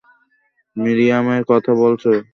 মিরিয়ামের 0.77 1.43
কথা 1.47 1.71
বলছো? 1.73 2.11